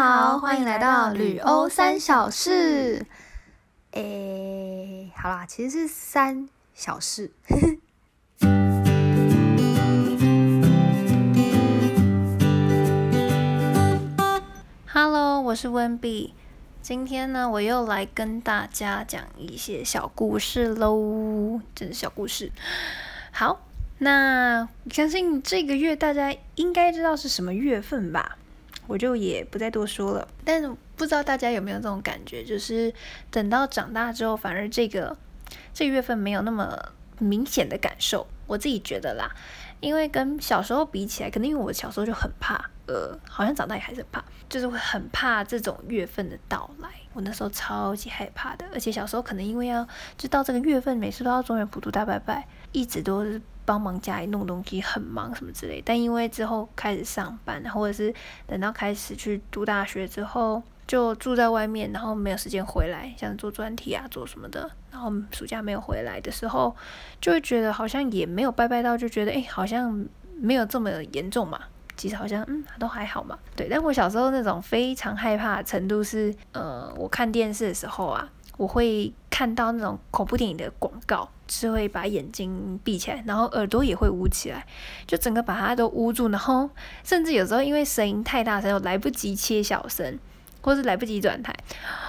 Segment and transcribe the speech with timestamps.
[0.00, 3.04] 好，欢迎来到旅欧三小事。
[3.90, 7.32] 诶，好啦，其实是三小事。
[14.86, 16.32] Hello，我是温碧。
[16.80, 22.52] 今天呢，我又来跟大家讲一些小故事喽，真是小故事。
[23.32, 23.66] 好，
[23.98, 28.38] 那相信这个月大家应该知道是什么月份吧？
[28.88, 30.26] 我就也不再多说了。
[30.44, 32.92] 但是不知道大家有没有这种感觉，就是
[33.30, 35.16] 等到长大之后，反而这个
[35.72, 36.76] 这个月份没有那么
[37.20, 38.26] 明显的感受。
[38.48, 39.30] 我自己觉得啦，
[39.78, 42.54] 因为跟小时候比起来，可能因为我小时候就很怕，
[42.86, 46.88] 呃，好像长大也还是怕，就是会很怕这种月份的到来。
[47.12, 53.40] 我那时候超级害怕的，而且小时候可能因为要就到这个月份，每次都要中原普渡大拜拜，一直都是。
[53.68, 58.14] 帮忙家里弄东西很忙什么之类，但因为之后开始上班，或者是
[58.46, 66.74] 等到开始去读大学之后，就住在外面，然后没有时间回来，像做专题啊做什么的，然后暑假没有回来的时候，
[67.20, 70.02] 就会觉得好像也没有拜拜到，就觉得哎好像
[70.40, 71.60] 没有这么严重嘛，
[71.94, 73.68] 其实好像嗯都还好嘛，对。
[73.68, 78.30] 但我小时候那种非常害怕程度是，呃，我看电视的时候啊。
[78.58, 84.66] 我会看到那种恐怖电影的广告，是会把眼睛闭起来，然后耳朵也会捂起来，
[85.06, 86.68] 就整个把它都捂住，然后
[87.02, 90.18] 甚至有时候因为声音太大声，我来不及切小声，
[90.60, 91.54] 或是来不及转台，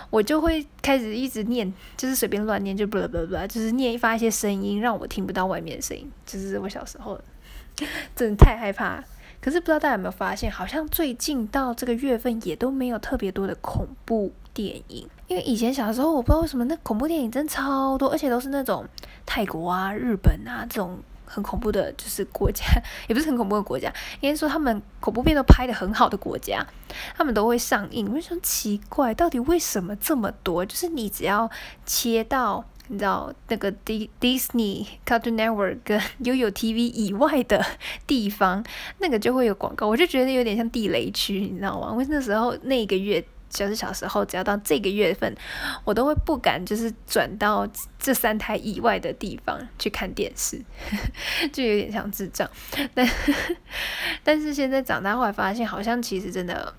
[0.09, 6.11] 我就会开始一直念，就是随便乱念，就不不不，就是念发一些声音，让我听不到外面的声音。
[6.25, 7.21] 就是我小时候
[8.15, 9.03] 真的太害怕。
[9.41, 15.07] 可是不知道大家有没有发现，好像最近到这个月份也都没有特别多的恐怖电影。
[15.27, 18.85] 因为以前小时候，我不知道为什么那恐怖电影真超多，而且都是那种
[19.25, 22.65] 泰国啊、日本啊这种很恐怖的，就是国家，
[23.07, 26.65] 也不是很恐怖的国家，应该说他们恐怖片都拍的很好的国家，
[27.15, 28.09] 他们都会上映。
[28.11, 30.65] 我就说奇怪，到底为什么这么多？
[30.65, 31.49] 就是你只要
[31.85, 37.65] 切到你知道那个 D Disney Cartoon Network 跟悠悠 TV 以外的
[38.05, 38.63] 地方，
[38.99, 41.89] 那个就会有广告，我就觉得有点像地雷区，你知道吗？
[41.91, 43.23] 因为那时候那个月。
[43.51, 45.35] 就是小时候，只要到这个月份，
[45.83, 47.67] 我都会不敢就是转到
[47.97, 50.61] 这三台以外的地方去看电视，
[51.51, 52.47] 就有点像智障。
[52.93, 53.09] 但
[54.23, 56.71] 但是现在长大后来发现，好像其实真的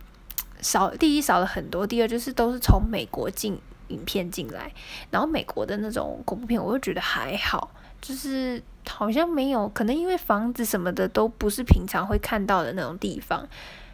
[0.61, 3.59] 少，第一少了很多，第二就是都是从美国进
[3.91, 4.73] 影片进来，
[5.11, 7.71] 然后美国的那种恐怖片，我就觉得还好，
[8.01, 13.47] 就是好像没有，可能因为房子什么的都不是平常会看到的那种地方。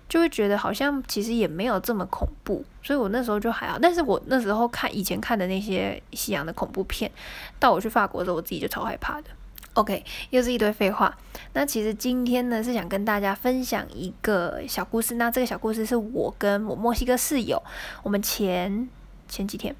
[0.09, 3.77] 就会觉得好像其实也没有这么恐怖，所以我那时候就还好。
[3.77, 7.11] 但是我那时候看以前看的那些西洋的恐怖片，
[7.59, 9.31] 到我去法国的时候，我自己就超害怕的。
[9.75, 11.19] OK，又是一堆废话。
[11.55, 15.17] 那其实今天呢是想跟大家分享一个小故事。
[15.17, 17.61] 那这个小故事是我跟我墨西哥室友，
[18.05, 18.89] 我们前
[19.29, 19.75] 前几天、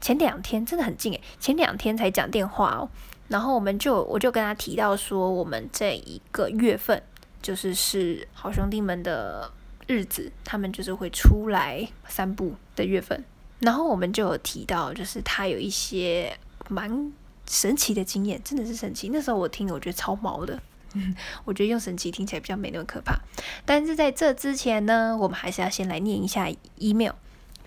[0.00, 2.88] 前两天真的很近诶，前两天才讲电话哦。
[3.28, 7.02] 然后我们就我就跟他提到说，我们这一个月份
[7.40, 9.50] 就是是好兄弟们的。
[9.86, 13.24] 日子，他们就是会出来散步的月份，
[13.58, 16.32] 然后我们就有提到，就是他有一些
[16.68, 17.12] 蛮
[17.48, 19.10] 神奇的经验，真的是神奇。
[19.12, 20.56] 那时候我听了，我觉得超毛的，
[21.44, 23.18] 我觉得用神奇听起来比较没那么可怕。
[23.66, 27.14] 但是在这之前呢，我们还是要先来念一下 email。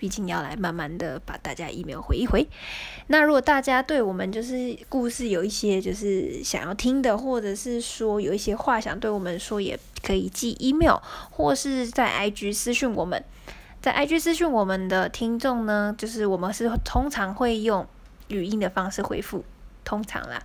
[0.04, 2.46] 毕竟要来慢慢的把大家 email 回一回。
[3.08, 10.98] 那如果大家对我们就是故事有一些就是想要听的，或者是说有一些话想对我们说，也可以寄 email
[11.32, 13.24] 或是在 IG 私讯我们。
[13.80, 17.88] 在 IG 私讯我们的听众呢，就是我们是通常会用
[18.28, 19.46] 语音的方式回复，
[19.86, 20.44] 通常啦。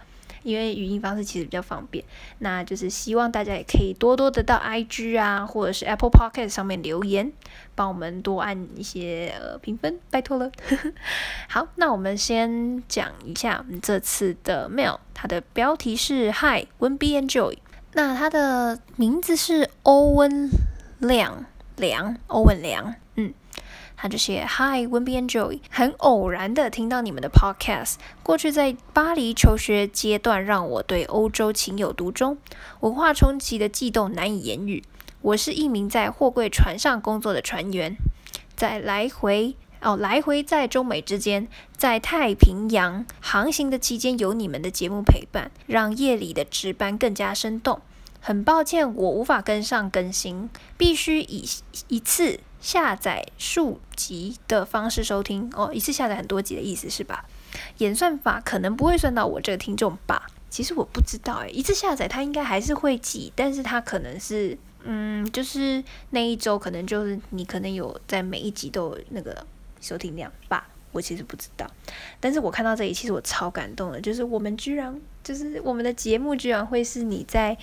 [0.49, 2.03] 因为语音方式其实比较方便，
[2.39, 7.31] 那就是希望大家也可以多多的到 IG 啊，或者是 Apple Podcast 上面留言，
[7.75, 10.51] 帮我们多按一些呃评分，拜托了。
[11.49, 17.59] 好，那我们先讲一下我们这次的 mail，它的标题是 Hi When Be Enjoy，
[17.93, 20.51] 那它的名字是欧文
[20.99, 21.45] 亮
[21.77, 22.95] 良，欧文良，
[24.01, 25.59] 他就写：Hi, w e n be and Joy，。
[25.69, 27.97] 很偶然的听到你们的 podcast。
[28.23, 32.39] 过去在巴黎求学阶段，让我对欧洲情有独钟，
[32.79, 34.85] 文化冲击的悸动难以言喻。
[35.21, 37.97] 我是一名在货柜船上工作的船员，
[38.55, 47.81] 在来回哦来回在中美之间，在太平洋航行的期间，有你们的节目陪伴，让夜里的值班更加生动。
[48.21, 51.49] 很抱歉，我无法跟上更新，必须以
[51.89, 52.41] 一次。
[52.61, 57.25] 下载数集的方式收听哦，一次下载很多集的意思是吧？
[57.77, 60.27] 演算法可能不会算到我这个听众吧？
[60.51, 69.47] 其实我不知道诶，一次下载它应该还是会记，但是它可能是嗯，就是那一周可能就是你可能有在每一集都有那个
[69.81, 71.65] 收听量吧，我其实不知道。
[72.19, 77.57] 但是我看到这里，其实我超感动的，就是我们居然就是我们的节目居然会是你在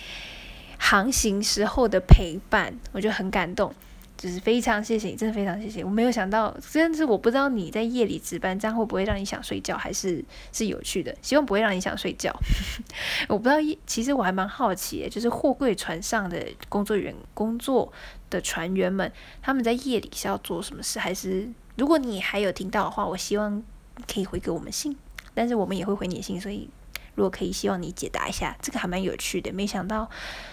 [0.78, 3.72] 航行时候的陪伴，我觉得很感动。
[4.16, 5.84] 就是非常谢谢你，真的非常谢谢。
[5.84, 11.14] 我没有想到，真的是我不知道你在夜里值班，这样会不会让你想睡觉，还是是有趣的。
[11.20, 12.34] 希望不会让你想睡觉。
[13.28, 13.56] 我不知道，
[13.86, 17.92] 其实我还蛮好奇，就是货柜船上的工作员、工作
[18.30, 19.12] 的船员们，
[19.42, 20.98] 他们在夜里是要做什么事？
[20.98, 21.46] 还是
[21.76, 23.62] 如果你还有听到的话，我希望
[24.10, 24.96] 可以回给我们信，
[25.34, 26.70] 但是我们也会回你信，所以
[27.16, 29.52] 如果可以，希望你解答一下，这个还蛮有趣的。
[29.52, 30.08] 没想到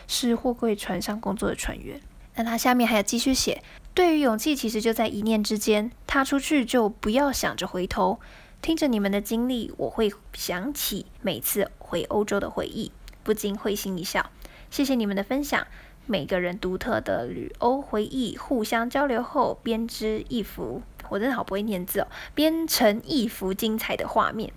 [0.08, 2.02] 是货柜船上工作的船员。
[2.36, 3.62] 那他下面还有继续写，
[3.94, 8.20] 对于勇气，其实就在一念之间，踏出去就不要想着回头。
[8.60, 14.32] 听着你们的经历，我会想起每次回欧洲的回忆，不禁会心一笑。
[14.72, 15.68] 谢谢你们的分享，
[16.08, 24.52] 每个人独特的旅欧回忆，互相交流后编织一幅，我真的好不会念字哦，编成一幅精彩的画面。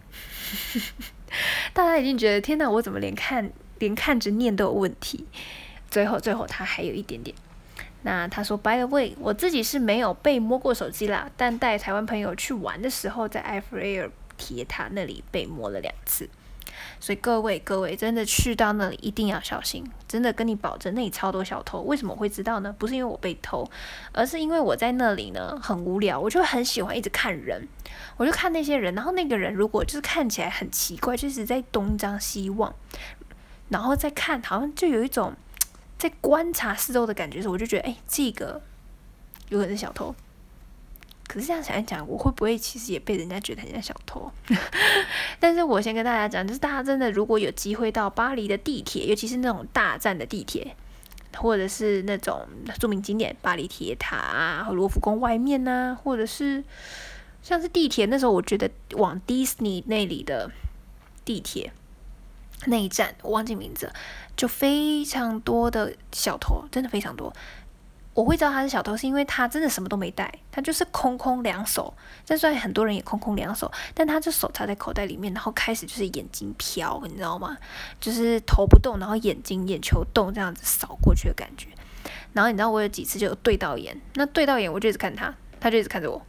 [1.73, 5.27] 大家已经觉得天哪，我怎么连看连看着念都有问题？
[5.91, 7.37] 最后最后，他还有一点点。
[8.03, 16.29] 那他说，By the way，我自己是没有被摸过手机啦，但带台湾朋友去玩的时候，在埃菲尔铁塔那里被摸了两次。
[17.01, 21.81] 所以各位各位，真的去到那里一定要小心，真的跟你保证，那里超多小偷。
[21.83, 22.75] 为什么会知道呢？
[22.79, 23.69] 不是因为我被偷，
[24.13, 27.67] 而是因为我在那里呢很无聊，我就很喜欢一直看人，
[28.17, 32.75] 我就看那些人，然后那个人如果就是看起来很奇怪，就是在东张西望，
[33.69, 35.35] 然后再看，好像就有一种。
[35.99, 38.61] 在观察四周的感觉时，我就觉得，哎，这个
[39.49, 40.15] 有可能是小偷。
[41.27, 44.31] 可是这样想一想，我会不会其实也被人家觉得很像小偷？
[45.41, 50.75] 但是我先跟大家讲，就是大家真的如果有机会到巴黎的地铁，尤其是那种大站的地铁，
[51.37, 52.47] 或者是那种
[52.79, 56.63] 著名景点巴黎铁塔啊，和罗浮宫外面呐，或者是
[57.43, 60.51] 像是地铁那时候，我觉得往迪士尼那里的
[61.25, 61.73] 地铁。
[62.65, 63.93] 那一站我忘记名字，
[64.35, 67.33] 就非常多的小偷，真的非常多。
[68.17, 71.93] 我会知道他是小偷，是因为他真的什么都没带，他就是空空两手。
[72.27, 77.59] 但虽然很多人也空空两手，但他就手插在口袋里面，然后开始就是眼睛飘，你知道吗？
[78.01, 81.69] 就是头不动，然后眼睛眼球动，这样子扫过去的感觉。
[82.33, 86.25] 然后你知道我有几次就有对到眼，那对到眼我就一直看他，他就一直看着我。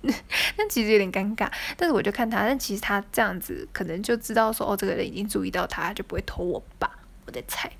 [0.02, 6.90] 那其实有点尴尬，但是我就看他，但其实他这样子可能就知道说，哦，这个人已经注意到他，就不会偷我吧？
[7.24, 7.70] 我在猜。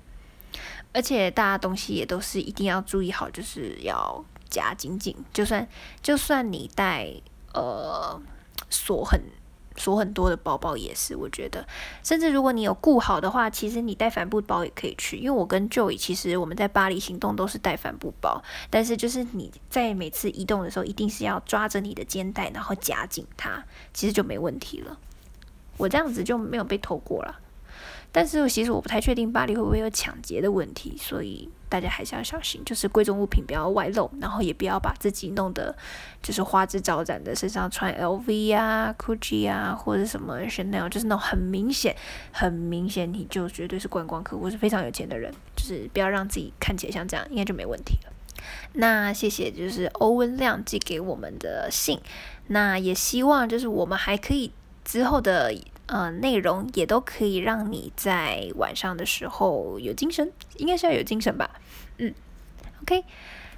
[0.93, 5.67] 而且大家东西也都是一定要注意好，就是要夹紧紧，就算
[6.01, 7.11] 就算你带
[7.53, 8.21] 呃
[8.69, 9.21] 锁很。
[9.77, 11.65] 锁很多的包包也是，我觉得，
[12.03, 15.15] 甚至如果你有顾好的话，其实你带帆布包也可以去。
[15.15, 24.99] 因为我跟 Joey 其实我们在巴黎行动都是带帆布包，但是就是你在每次移动的时候，一定是要抓着你的肩带，然后夹紧它，其实就没问题了。
[25.77, 27.39] 我这样子就没有被偷过了。
[28.11, 35.73] 但是其实我不太确定巴黎会不会有抢劫的问题，所以大家还是要小心，就是贵重物品不要外露，然后也不要把自己弄得
[36.21, 41.95] 就是花枝招展的，身上穿 LV 啊、Gucci 啊或者什么 Chanel，就是那种很明显、
[42.33, 48.11] 很明显你就绝对是观光客或是非常有钱的人，就是不要让自己看起来像这样，应该就没问题了。
[48.73, 51.97] 那谢谢，就是欧文亮寄给我们的信，
[52.47, 54.51] 那也希望就是我们还可以
[54.83, 55.53] 之后的。
[55.91, 61.59] 呃，内容也都可以让你在晚上的时候有精神，应该是要有精神吧。
[61.97, 62.13] 嗯
[62.83, 63.03] ，OK，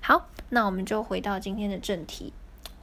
[0.02, 2.34] 好，那我们就回到今天的正题。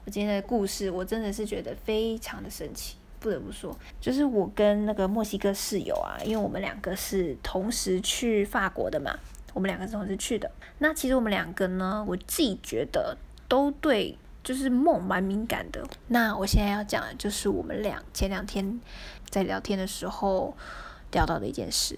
[0.04, 9.18] 我今天的故事，我真的是觉得非常的神奇，不得不说，就是我跟那个墨西哥室友啊，因为我们两个是同时去法国的嘛，
[9.52, 10.48] 我们两个是同时去的。
[10.78, 13.16] 那其实我们两个呢，我自己觉得
[13.48, 15.86] 都对，就是梦蛮敏感的。
[16.08, 18.80] 那我现在要讲的就是我们俩前两天。
[19.30, 20.56] 在聊天的时候
[21.12, 21.96] 聊到的一件事，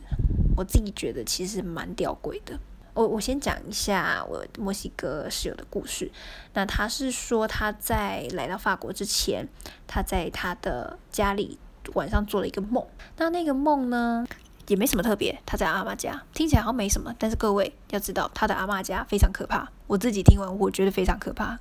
[0.54, 2.61] 我自己觉得其实蛮吊诡的。
[2.92, 6.12] 我我先讲一下我墨西哥室友的故事。
[6.52, 9.49] 那他是说他在来到法国之前，
[9.87, 11.58] 他在他的家里
[11.94, 12.87] 晚上做了一个梦。
[13.16, 14.26] 那那个梦呢
[14.69, 17.14] 也没什么特别，他在阿妈家，听起来好像没什么。
[17.19, 19.69] 但是各位要知道，他的阿妈家非常可怕。
[19.87, 21.59] 我自己听完，我觉得非常可怕。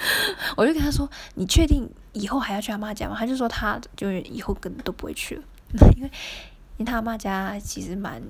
[0.56, 5.42] 我就跟他说：“你确定以后还要去阿妈家吗？”他就说：“他就是以后根本都不会去了，
[5.96, 6.10] 因为
[6.76, 8.22] 因为他阿妈家其实蛮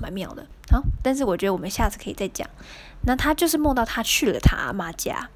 [0.00, 2.48] 蛮妙的。”好，但是我觉得我们下次可以再讲。
[3.02, 5.28] 那他就是梦到他去了他阿妈家。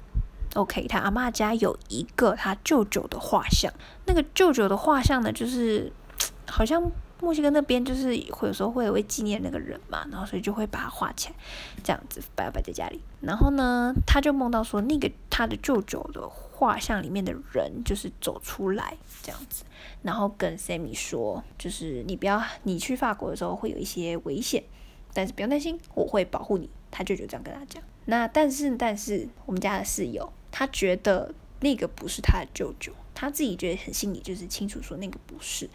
[0.55, 3.71] OK，他阿妈家有一个他舅舅的画像。
[4.05, 5.93] 那个舅舅的画像呢，就是
[6.47, 6.81] 好像
[7.21, 11.35] 墨西哥那边就是会有时候会会纪念那个人嘛，然后所以就会把它画起来，
[11.83, 13.01] 这样子摆摆在家里。
[13.21, 19.63] 然后呢，他就梦到说那个他的舅舅的画像里面的人就是走出来这样子，
[20.01, 24.63] 然后跟 Sammy 说，就是你不要你去法国的时候会有一些危险，
[25.13, 26.69] 但是不用担心，我会保护你。
[26.91, 27.83] 他舅舅这样跟他讲。
[28.05, 35.69] 那但是但是我们家的室友他觉得那个不是他的舅舅，他自己觉得很心里就是清楚说那个不是。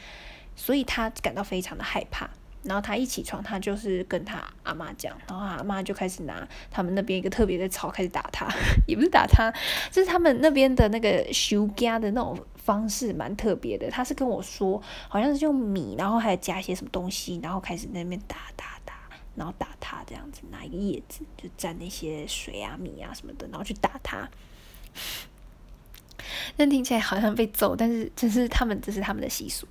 [0.56, 2.28] 所以他感到非常的害怕，
[2.62, 8.46] 然后他一起床，他就是跟他阿妈讲，然后阿妈就开始拿他们那边一个特别的草开始打他，
[8.88, 9.52] 也不是打他，
[9.90, 13.90] 就是他们那边的那个修家的那种方式蛮特别的。
[13.90, 18.94] 他是跟我说，好像是用米，然后还加一些什么东西，然后开始那边打打打，
[19.34, 24.28] 然后打他这样子，拿一个叶子就沾那些水啊米啊什么的，然后去打他。
[26.56, 29.66] 但听起来好像被揍，但是这是他们，这是他们的习俗。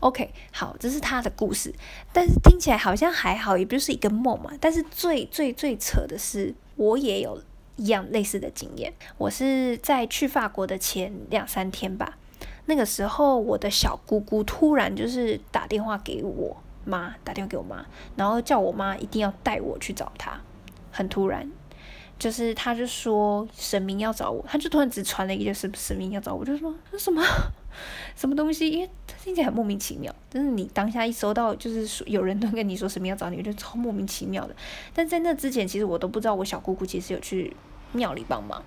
[0.00, 1.74] OK，好，这是他的故事，
[2.12, 4.50] 但是听起来好像还好，也不就是一个梦嘛。
[4.60, 7.42] 但是最最最扯的是，我也有
[7.76, 8.92] 一样类似的经验。
[9.16, 12.18] 我是在去法国的前两三天吧，
[12.66, 17.84] 那个时候我的小姑姑突然就是打电话给我妈，打电话给我妈，
[18.16, 20.40] 然后叫我妈一定要带我去找她，
[20.90, 21.50] 很突然。
[22.18, 27.22] 就是他就说神明要找我，他就突然只传了一个就是神明要找我，就说什么
[28.16, 30.12] 什么东西，因为他听起来很莫名其妙。
[30.28, 34.56] 但是你当下一收到，就是说有人都跟你说神明要找你，我觉得超莫名其妙的。
[34.92, 37.54] 但在那之前，其实我都不知道我小姑姑其实有去
[37.92, 38.60] 庙里帮忙，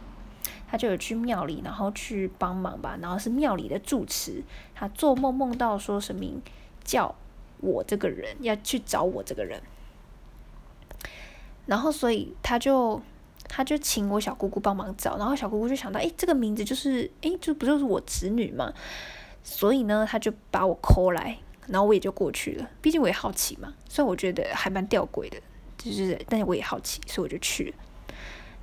[0.70, 2.98] 他就有去庙里，然后去帮忙吧。
[3.02, 4.42] 然后是庙里的住持，
[4.74, 6.42] 他做梦梦到说神明
[6.86, 7.14] 叫
[7.60, 9.62] 我这个人要去找我这个人，
[11.66, 13.02] 然后所以他就。
[13.54, 18.74] 他就请我小姑姑帮忙找，然后小姑姑就想到，哎，这个名字就是，哎，这不就是我侄女嘛？
[19.44, 22.70] 所以呢，他就把我抠来，然后我也就过去了。
[22.82, 25.38] 毕竟我也好奇嘛，虽然我觉得还蛮吊诡的，
[25.78, 27.74] 就是，但是我也好奇，所以我就去了。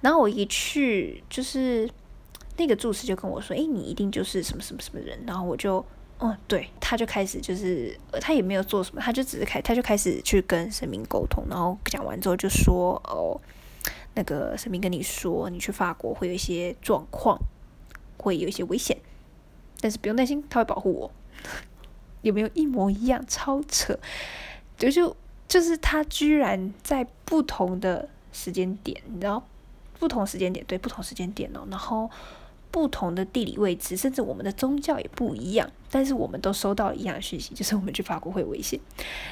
[0.00, 1.86] 然后我一去，就是
[2.56, 5.22] 那个住持就跟我说，哎，你一定就是什么什么什么人。
[5.26, 5.84] 然后我就，
[6.18, 13.38] 哦，对，他就开始就是，他也没有做什么，他就只是开，他就开始去跟神明沟通，然后讲完之后就说，哦。
[14.18, 17.38] 那个神明跟你说，你去法国会有一些状况，
[18.16, 18.98] 会有一些危险，
[19.80, 21.08] 但是不用担心，他会保护我。
[22.22, 23.24] 有没有一模一样？
[23.28, 23.96] 超扯！
[24.76, 29.46] 就就就是他居然在不同的时间点，你知道，
[30.00, 32.10] 不同时间点对不同时间点哦，然后
[32.72, 38.80] 不同的地理位置，甚至我们的宗教也不一样，但是我们都收到一样的讯息，就是我们去法国会危险。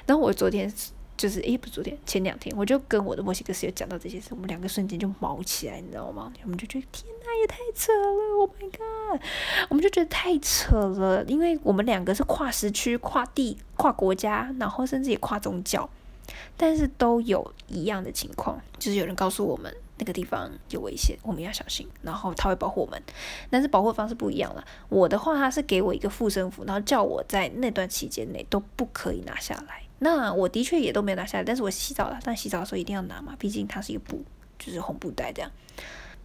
[0.06, 0.72] 然后我昨天。
[1.16, 6.32] 就是诶，不昨天，前两天我就跟我的墨西哥室友讲到这些事，我们两个瞬间就毛起来，你知道吗？
[6.42, 9.22] 我们就觉得天哪，也太扯了！Oh my god！
[9.70, 15.88] 我们就觉得太扯了，因为我们两个是跨时区、跨地、跨国家，然后甚至也跨宗教，
[16.56, 23.02] 但是都有一样的情况，就是有人告诉我们那个地方有危险，我们要小心，然后他会保护我们，
[23.48, 24.62] 但是保护方式不一样了。
[24.90, 29.82] 我的话，他是给我一个护身符，然后叫我在那段期间内都不可以拿下来。
[29.98, 32.18] 那我的确也都没有拿下来，但是我洗澡了。
[32.22, 34.22] 但洗澡的时候一定要拿嘛，毕竟它是一个布，
[34.58, 35.50] 就是红布袋这样。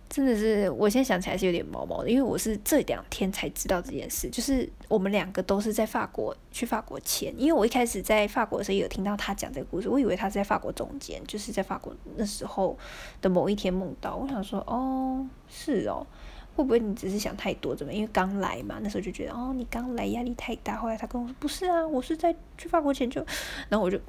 [0.10, 4.30] 真的是，我现在想起来是有点毛毛的，因为我是这两天才知道这件事。
[4.30, 12.78] 就是我们两个都是在法国去法国前，因为我一开始在法国的时候有听到他讲这个故事，我以为他是在法国中间，就是在法国那时候
[13.22, 14.18] 的某一天梦到。
[14.18, 16.06] 我想说，哦，是哦。
[16.56, 17.76] 会不会你只是想太多？
[17.76, 17.94] 怎么？
[17.94, 20.76] 因为刚来嘛，那时候就觉得哦，你刚来压力太大。
[20.76, 23.26] 后来他跟我说不是啊，我是在去法国前就，
[23.70, 24.00] 然后我就，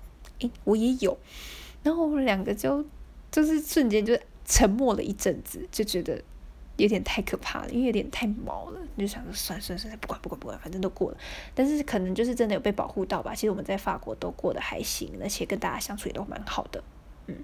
[0.41, 1.17] 诶，我也有，
[1.83, 2.85] 然后我们两个就
[3.31, 6.21] 就是瞬间就沉默了一阵子，就觉得
[6.77, 11.17] 有点太可怕了，因为有点太毛了，你就想说算算算，不管不管不管，反正都过了。
[11.55, 13.35] 但是可能就是真的有被保护到吧。
[13.35, 16.83] 其实我们在法国都过得还行，而且跟大家相处也都蛮好的。
[17.29, 17.37] 嗯，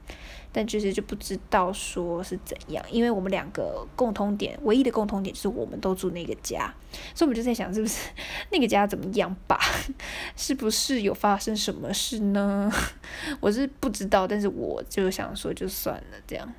[0.52, 6.74] 但其实就不知道说是怎样，因为我们两个共通点，唯一的共通点就是我们都住那个家，
[7.14, 8.08] 所以我们就在想，是不是
[8.50, 9.58] 那个家怎么样吧？
[10.36, 12.72] 是不是有发生什么事呢？
[13.40, 16.52] 我是不知道，但是我就想说，就算了，这样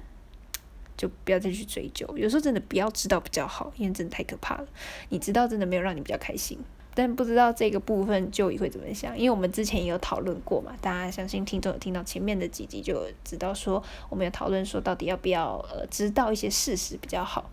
[0.95, 2.07] 就不要再去追究。
[2.17, 4.67] 有时候真的不要知道比较好，因为真的太可怕了。
[5.09, 6.59] 你知道，真的没有让你比较开心。
[6.99, 17.49] 但不知道这个部分就会怎么想，因为我们之前也有讨论过嘛，大家相信听众有听到前面的几集就知道说，我们有讨论说到底要不要呃知道一些事实比较好。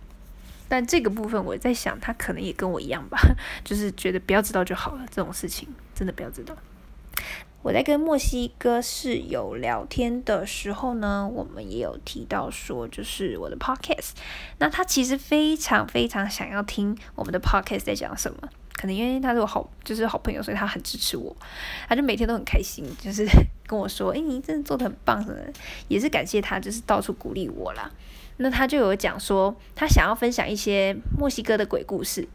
[0.68, 3.16] 但这个部分我在想，他可能也跟我一样吧，
[3.62, 6.56] 就是觉得不要知道就好了，这种事情真的不要知道。
[7.62, 14.10] 我在跟墨西哥室友聊天的时候呢，我们也有提到说，就是我的 podcast，
[14.58, 18.48] 那他其实非常非常想要听我们的 podcast 在讲什么。
[18.76, 21.34] 可能因为他是我好就是好朋友，所以他很支持我，
[21.88, 23.26] 他就每天都很开心，就是
[23.66, 25.52] 跟我说：“哎，你真的做的很棒的。”
[25.88, 27.90] 也是感谢他，就是到处鼓励我啦。
[28.36, 32.28] 那他就有讲说，他想要分享一些墨西哥的鬼故事。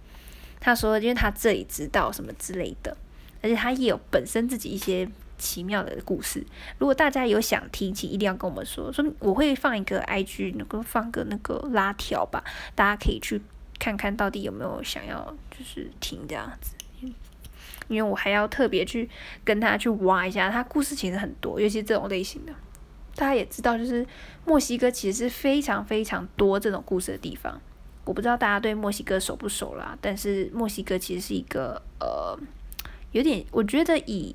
[0.59, 2.97] 他说，因为他这里知道什么之类的，
[3.41, 5.07] 而且他也有本身自己一些
[5.37, 6.45] 奇妙的故事。
[6.79, 12.43] 如果大家有想听，请一定要跟我们说，说我会放一个 IG，能够放个那个拉条吧，
[12.73, 13.41] 大家可以去
[13.81, 16.75] 看看到底有没有想要就是听这样子。
[17.87, 19.09] 因为我还要特别去
[19.43, 22.53] 跟他去挖一下，他故事其实很多，尤其这种类型的。
[23.15, 24.05] 大家也知道，就是
[24.45, 27.59] 墨西哥其实是非常非常多这种故事的地方。
[28.05, 32.39] 我不知道大家对墨西哥熟不熟啦，但是墨西哥其实是一个呃，
[33.11, 34.33] 有点我觉得以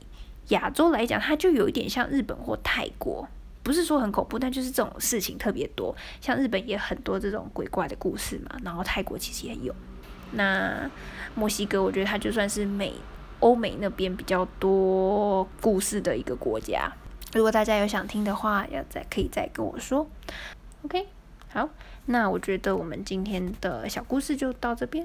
[0.49, 3.27] 亚洲来讲，它就有一点像日本或泰国，
[3.67, 5.93] 不是说很恐怖，但就是这种事情特别多。
[6.21, 9.75] 像日本也很多这种鬼怪的故事嘛，然后泰国其实也有。
[10.31, 10.89] 那
[11.35, 12.95] 墨西哥，我觉得它就算是美
[13.41, 16.93] 欧美那边比较多故事的一个国家。
[17.35, 20.09] 如果大家有想听的话，要再可以再跟我说。
[20.83, 21.09] OK，
[21.49, 21.69] 好，
[22.05, 25.05] 那我觉得我们今天的小故事就到这边，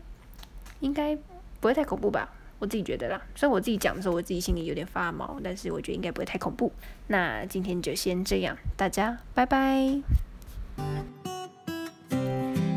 [0.81, 2.29] 应该不会太恐怖吧？
[2.61, 3.19] 我自己觉得啦。
[3.35, 6.71] 虽然我自己讲的时候，我自己心里有点发毛，但是我觉得应该不会太恐怖。
[7.07, 9.99] 那今天就先这样，大家拜拜。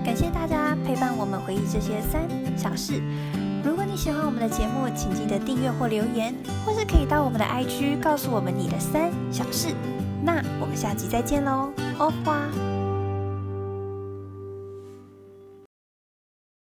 [0.05, 2.27] 感谢大家陪伴我们回忆这些三
[2.57, 3.03] 小事。
[3.63, 9.75] 如果你喜欢我们的节目，请记得订阅或留言，或是可以到我们的 IG 告诉我们你的三小事。
[10.23, 12.74] 那我们下集再见喽，欧花。